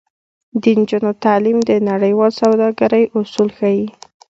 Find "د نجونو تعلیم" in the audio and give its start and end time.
0.61-1.57